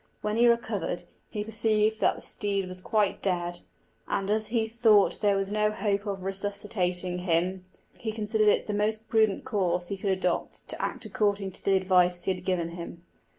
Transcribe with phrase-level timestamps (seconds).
[0.23, 3.59] When he recovered, he perceived that the steed was quite dead;
[4.07, 7.61] and, as he thought there was no hope of resuscitating him,
[7.99, 11.75] he considered it the most prudent course he could adopt to act according to the
[11.77, 13.03] advice he had given him.